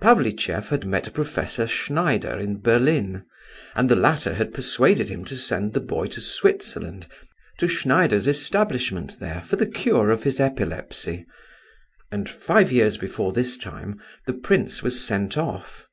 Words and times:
Pavlicheff 0.00 0.68
had 0.68 0.86
met 0.86 1.12
Professor 1.12 1.66
Schneider 1.66 2.38
in 2.38 2.60
Berlin, 2.60 3.24
and 3.74 3.88
the 3.88 3.96
latter 3.96 4.34
had 4.34 4.54
persuaded 4.54 5.08
him 5.08 5.24
to 5.24 5.34
send 5.34 5.72
the 5.74 5.80
boy 5.80 6.06
to 6.06 6.20
Switzerland, 6.20 7.08
to 7.58 7.66
Schneider's 7.66 8.28
establishment 8.28 9.18
there, 9.18 9.40
for 9.40 9.56
the 9.56 9.66
cure 9.66 10.10
of 10.12 10.22
his 10.22 10.38
epilepsy, 10.38 11.26
and, 12.12 12.28
five 12.28 12.70
years 12.70 12.98
before 12.98 13.32
this 13.32 13.58
time, 13.58 14.00
the 14.26 14.32
prince 14.34 14.80
was 14.80 15.04
sent 15.04 15.36
off. 15.36 15.88